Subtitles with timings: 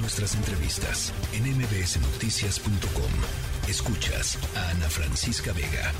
[0.00, 3.68] Nuestras entrevistas en mbsnoticias.com.
[3.68, 5.92] Escuchas a Ana Francisca Vega.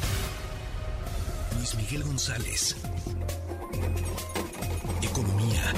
[1.57, 2.77] Luis Miguel González.
[5.03, 5.75] Economía.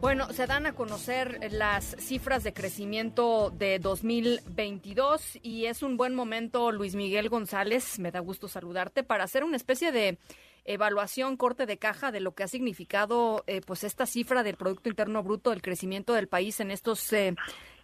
[0.00, 6.14] Bueno, se dan a conocer las cifras de crecimiento de 2022 y es un buen
[6.14, 10.18] momento, Luis Miguel González, me da gusto saludarte, para hacer una especie de
[10.64, 14.88] evaluación, corte de caja de lo que ha significado eh, pues esta cifra del Producto
[14.88, 17.34] Interno Bruto, del crecimiento del país en estos eh,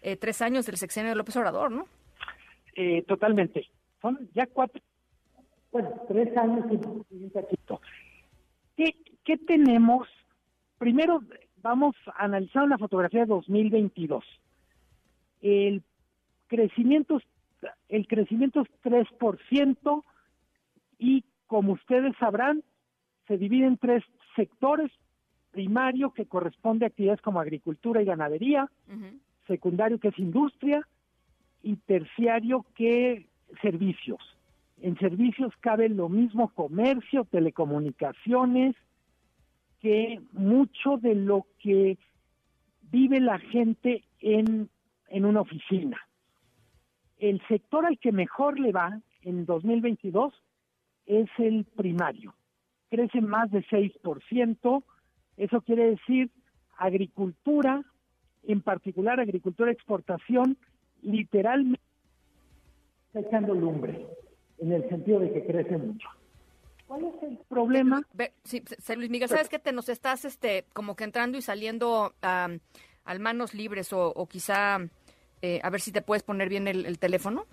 [0.02, 1.86] eh, tres años del sexenio de López Obrador, ¿no?
[3.06, 3.66] totalmente.
[4.00, 4.80] Son ya cuatro,
[5.70, 6.76] bueno, tres años y
[7.14, 7.82] un cachito.
[8.74, 10.08] ¿Qué, ¿Qué tenemos?
[10.78, 11.20] Primero,
[11.58, 14.24] vamos a analizar una fotografía de 2022.
[15.42, 15.82] El
[16.46, 17.20] crecimiento,
[17.88, 20.04] el crecimiento es 3%
[20.98, 22.62] y como ustedes sabrán,
[23.30, 24.02] se divide en tres
[24.34, 24.90] sectores.
[25.52, 28.68] Primario, que corresponde a actividades como agricultura y ganadería,
[29.46, 30.86] secundario, que es industria,
[31.62, 33.26] y terciario, que
[33.62, 34.18] servicios.
[34.80, 38.74] En servicios cabe lo mismo comercio, telecomunicaciones,
[39.80, 41.98] que mucho de lo que
[42.90, 44.68] vive la gente en,
[45.08, 46.00] en una oficina.
[47.18, 50.32] El sector al que mejor le va en 2022
[51.06, 52.34] es el primario.
[52.90, 54.84] Crece más de 6%.
[55.36, 56.30] Eso quiere decir
[56.76, 57.82] agricultura,
[58.44, 60.56] en particular agricultura exportación,
[61.02, 61.80] literalmente
[63.06, 64.06] está echando lumbre,
[64.58, 66.08] en el sentido de que crece mucho.
[66.86, 68.02] ¿Cuál es el problema?
[68.42, 68.64] Sí,
[68.96, 73.54] Luis Miguel, ¿sabes que te nos estás este como que entrando y saliendo al manos
[73.54, 74.78] libres o, quizá
[75.42, 77.46] eh, a ver si te puedes poner bien el, teléfono?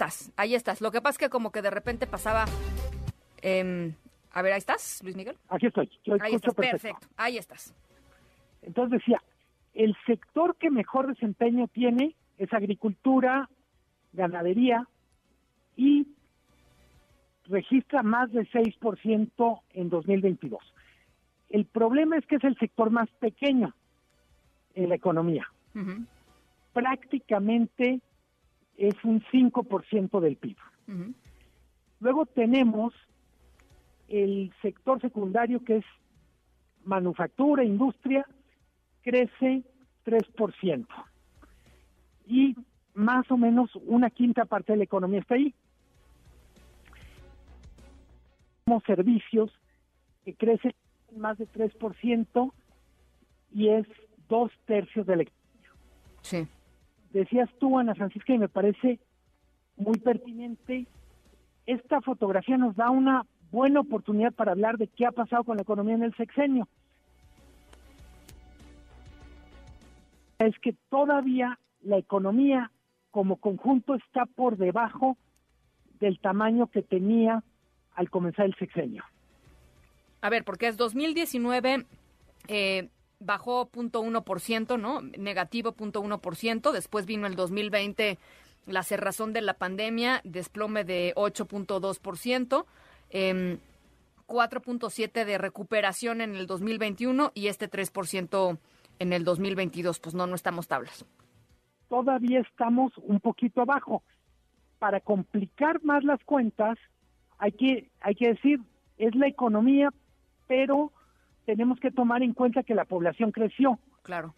[0.00, 0.80] Estás, ahí estás.
[0.80, 2.46] Lo que pasa es que como que de repente pasaba...
[3.42, 3.92] Em,
[4.32, 5.36] a ver, ahí estás, Luis Miguel.
[5.50, 5.90] Aquí estoy.
[6.22, 7.06] ahí estás, perfecto.
[7.18, 7.74] Ahí estás.
[8.62, 9.22] Entonces decía,
[9.74, 13.50] el sector que mejor desempeño tiene es agricultura,
[14.14, 14.88] ganadería
[15.76, 16.06] y
[17.44, 20.62] registra más de 6% en 2022.
[21.50, 23.74] El problema es que es el sector más pequeño
[24.72, 25.46] en la economía.
[26.72, 28.00] Prácticamente
[28.80, 30.56] es un 5% del PIB.
[32.00, 32.94] Luego tenemos
[34.08, 35.84] el sector secundario que es
[36.84, 38.26] manufactura, industria,
[39.02, 39.62] crece
[40.06, 40.86] 3%.
[42.26, 42.56] Y
[42.94, 45.54] más o menos una quinta parte de la economía está ahí.
[48.64, 49.52] Como servicios
[50.24, 50.74] que crecen
[51.14, 52.52] más de 3%
[53.52, 53.86] y es
[54.26, 55.70] dos tercios de la economía.
[56.22, 56.48] Sí.
[57.12, 59.00] Decías tú, Ana Francisca, y me parece
[59.76, 60.86] muy pertinente,
[61.66, 65.62] esta fotografía nos da una buena oportunidad para hablar de qué ha pasado con la
[65.62, 66.68] economía en el sexenio.
[70.38, 72.70] Es que todavía la economía
[73.10, 75.16] como conjunto está por debajo
[75.98, 77.42] del tamaño que tenía
[77.94, 79.04] al comenzar el sexenio.
[80.22, 81.86] A ver, porque es 2019
[82.48, 82.88] eh,
[83.20, 85.00] bajó 0.1%, ¿no?
[85.02, 88.18] Negativo 0.1%, después vino el 2020
[88.66, 92.66] la cerrazón de la pandemia, desplome de 8.2%,
[93.10, 93.58] eh,
[94.26, 98.58] 4.7% de recuperación en el 2021 y este 3%
[98.98, 99.98] en el 2022.
[99.98, 101.04] Pues no, no estamos tablas
[101.90, 104.02] todavía estamos un poquito abajo.
[104.78, 106.78] Para complicar más las cuentas,
[107.36, 108.60] hay que, hay que decir,
[108.96, 109.90] es la economía,
[110.46, 110.92] pero
[111.50, 113.78] tenemos que tomar en cuenta que la población creció.
[114.02, 114.34] Claro.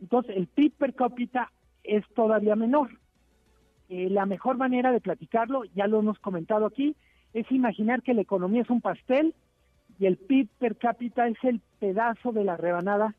[0.00, 1.50] Entonces, el PIB per cápita
[1.82, 2.90] es todavía menor.
[3.88, 6.94] Eh, la mejor manera de platicarlo, ya lo hemos comentado aquí,
[7.34, 9.34] es imaginar que la economía es un pastel
[9.98, 13.14] y el PIB per cápita es el pedazo de la rebanada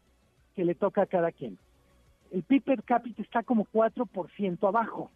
[0.56, 1.58] que le toca a cada quien
[2.34, 5.12] el PIB per cápita está como 4% abajo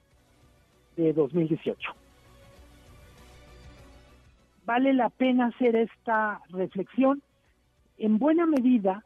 [0.96, 1.92] de 2018.
[4.66, 7.24] Vale la pena hacer esta reflexión
[7.98, 9.04] en buena medida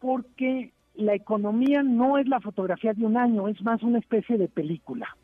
[0.00, 4.48] porque la economía no es la fotografía de un año, es más una especie de
[4.48, 5.16] película.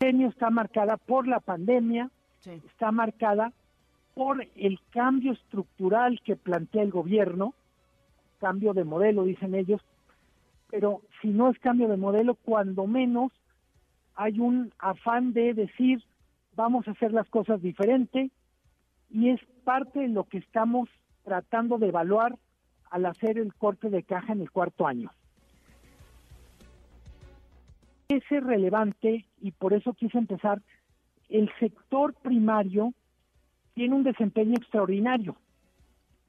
[0.00, 2.10] Está marcada por la pandemia,
[2.44, 3.52] está marcada
[4.14, 7.54] por el cambio estructural que plantea el gobierno,
[8.38, 9.82] cambio de modelo, dicen ellos,
[10.70, 13.30] pero si no es cambio de modelo, cuando menos
[14.14, 16.02] hay un afán de decir
[16.56, 18.30] vamos a hacer las cosas diferente
[19.10, 20.88] y es parte de lo que estamos
[21.24, 22.36] tratando de evaluar
[22.90, 25.10] al hacer el corte de caja en el cuarto año.
[28.16, 30.60] ese relevante y por eso quise empezar,
[31.28, 32.92] el sector primario
[33.74, 35.36] tiene un desempeño extraordinario.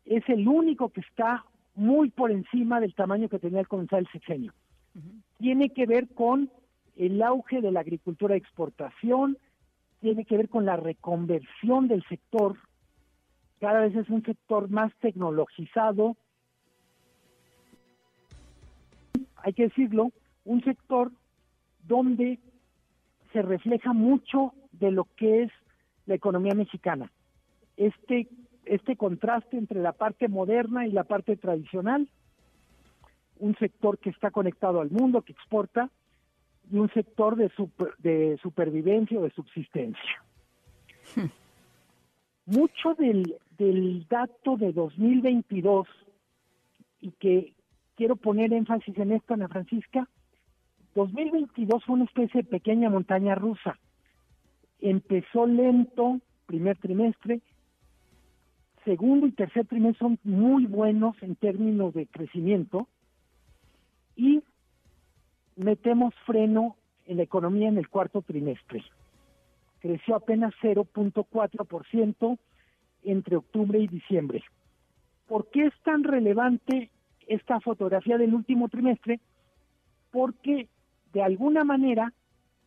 [0.05, 1.43] Es el único que está
[1.75, 4.53] muy por encima del tamaño que tenía al comenzar el sexenio.
[5.39, 6.51] Tiene que ver con
[6.95, 9.37] el auge de la agricultura de exportación,
[10.01, 12.57] tiene que ver con la reconversión del sector.
[13.61, 16.17] Cada vez es un sector más tecnologizado.
[19.37, 20.11] Hay que decirlo,
[20.45, 21.11] un sector
[21.87, 22.39] donde
[23.31, 25.51] se refleja mucho de lo que es
[26.07, 27.11] la economía mexicana.
[27.77, 28.27] Este,
[28.65, 32.09] este contraste entre la parte moderna y la parte tradicional,
[33.37, 35.91] un sector que está conectado al mundo, que exporta,
[36.71, 37.51] y un sector de,
[37.99, 40.23] de supervivencia o de subsistencia.
[41.15, 41.29] Hmm.
[42.45, 45.87] Mucho del, del dato de 2022,
[46.99, 47.53] y que
[47.95, 50.09] quiero poner énfasis en esto, Ana Francisca,
[50.95, 53.77] 2022 fue una especie de pequeña montaña rusa.
[54.79, 57.41] Empezó lento, primer trimestre,
[58.83, 62.87] segundo y tercer trimestre son muy buenos en términos de crecimiento
[64.15, 64.41] y
[65.55, 68.83] metemos freno en la economía en el cuarto trimestre.
[69.81, 72.39] Creció apenas 0.4%
[73.03, 74.43] entre octubre y diciembre.
[75.27, 76.89] ¿Por qué es tan relevante
[77.27, 79.19] esta fotografía del último trimestre?
[80.11, 80.67] Porque
[81.13, 82.13] de alguna manera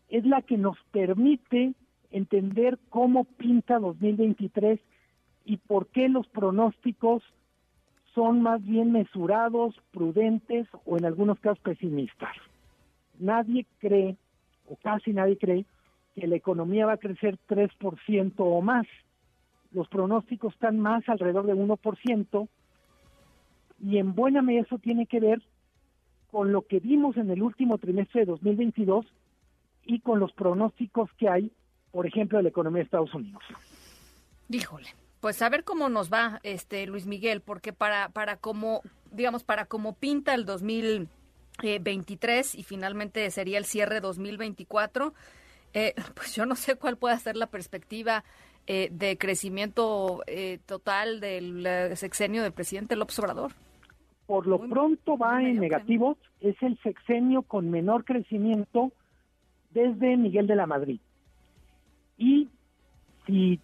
[0.08, 1.75] es la que nos permite
[2.10, 4.81] entender cómo pinta 2023
[5.44, 7.22] y por qué los pronósticos
[8.14, 12.34] son más bien mesurados, prudentes o en algunos casos pesimistas.
[13.19, 14.16] Nadie cree,
[14.69, 15.66] o casi nadie cree,
[16.14, 18.86] que la economía va a crecer 3% o más.
[19.75, 22.49] Los pronósticos están más alrededor de 1%
[23.82, 25.43] y en buena medida eso tiene que ver
[26.31, 29.06] con lo que vimos en el último trimestre de 2022
[29.85, 31.53] y con los pronósticos que hay,
[31.91, 33.43] por ejemplo, de la economía de Estados Unidos.
[34.49, 34.87] Híjole,
[35.21, 39.67] pues a ver cómo nos va, este Luis Miguel, porque para para cómo digamos para
[39.67, 45.15] cómo pinta el 2023 y finalmente sería el cierre 2024,
[45.73, 48.25] eh, pues yo no sé cuál puede ser la perspectiva
[48.66, 51.66] eh, de crecimiento eh, total del
[51.96, 53.52] sexenio del presidente López Obrador
[54.26, 58.93] por lo pronto va en negativos, es el sexenio con menor crecimiento
[59.70, 61.00] desde Miguel de la Madrid.
[62.16, 62.49] Y
[63.26, 63.61] si,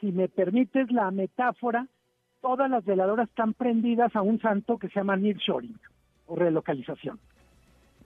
[0.00, 1.88] si me permites la metáfora,
[2.40, 5.78] todas las veladoras están prendidas a un santo que se llama nearshoring
[6.26, 7.18] o relocalización.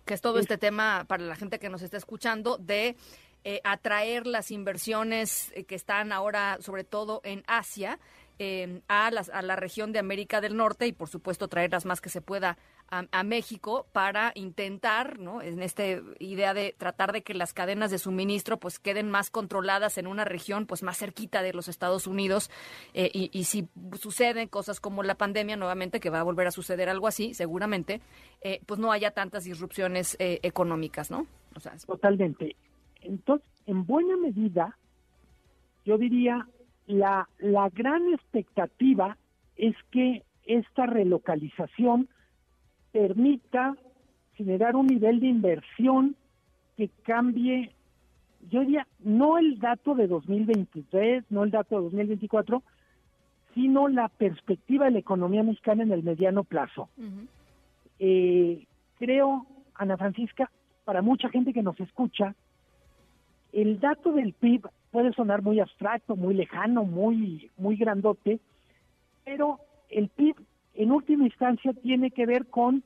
[0.07, 2.97] Que es todo este tema para la gente que nos está escuchando de
[3.45, 7.99] eh, atraer las inversiones eh, que están ahora sobre todo en Asia
[8.41, 12.09] Em, a, a, la región de América del Norte y por supuesto traerlas más que
[12.09, 12.59] se pueda
[12.91, 15.41] a, México para intentar, ¿no?
[15.41, 15.85] En esta
[16.19, 20.25] idea de tratar de que las cadenas de suministro pues queden más controladas en una
[20.25, 22.51] región pues más cerquita de los Estados Unidos
[22.93, 23.69] eh, y, si
[24.01, 28.01] suceden cosas como la pandemia nuevamente, que va a volver a suceder algo así seguramente,
[28.43, 31.27] eh, pues no haya tantas disrupciones eh, económicas, ¿no?
[31.87, 32.55] Totalmente.
[33.05, 34.77] Entonces, en buena medida,
[35.85, 36.47] yo diría
[36.87, 39.17] la, la gran expectativa
[39.57, 42.09] es que esta relocalización
[42.93, 43.77] permita
[44.35, 46.17] generar un nivel de inversión
[46.77, 47.73] que cambie,
[48.51, 52.63] yo diría, no el dato de 2023, no el dato de 2024,
[53.55, 56.89] sino la perspectiva de la economía mexicana en el mediano plazo.
[58.01, 58.67] Eh,
[58.99, 60.51] creo, Ana Francisca,
[60.85, 62.35] para mucha gente que nos escucha,
[63.55, 68.41] el dato del PIB puede sonar muy abstracto, muy lejano, muy, muy grandote,
[69.25, 70.37] pero el PIB
[70.75, 72.83] en última instancia tiene que ver con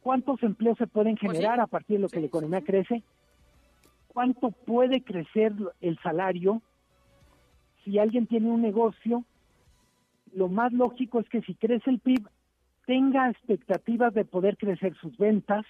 [0.00, 3.02] cuántos empleos se pueden pues generar a partir de lo que la economía crece,
[4.08, 5.52] cuánto puede crecer
[5.82, 6.62] el salario.
[7.84, 9.24] Si alguien tiene un negocio,
[10.32, 12.26] lo más lógico es que si crece el PIB,
[12.86, 15.66] tenga expectativas de poder crecer sus ventas.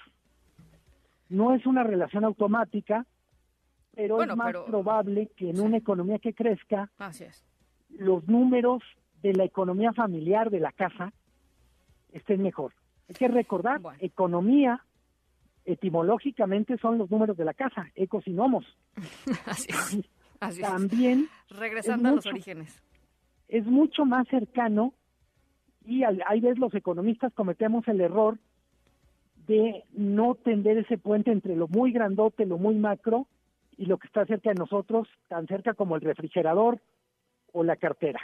[1.28, 3.06] No es una relación automática,
[4.00, 6.90] pero es más probable que en una economía que crezca,
[7.90, 8.82] los números
[9.22, 11.12] de la economía familiar de la casa
[12.12, 12.72] estén mejor.
[13.08, 14.82] Hay que recordar, economía
[15.66, 18.64] etimológicamente son los números de la casa, ecos y nomos.
[20.40, 22.82] Así También regresando a los orígenes.
[23.48, 24.94] Es mucho más cercano
[25.84, 28.38] y hay veces los economistas cometemos el error
[29.46, 33.26] de no tender ese puente entre lo muy grandote, lo muy macro
[33.80, 36.82] y lo que está cerca de nosotros, tan cerca como el refrigerador
[37.50, 38.20] o la cartera.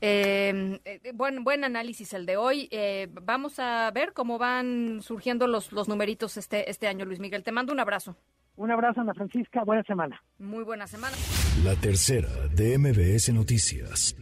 [0.00, 2.68] Eh, eh, buen, buen análisis el de hoy.
[2.70, 7.42] Eh, vamos a ver cómo van surgiendo los, los numeritos este, este año, Luis Miguel.
[7.42, 8.16] Te mando un abrazo.
[8.56, 9.62] Un abrazo, Ana Francisca.
[9.62, 10.22] Buena semana.
[10.38, 11.14] Muy buena semana.
[11.62, 14.16] La tercera de MBS Noticias.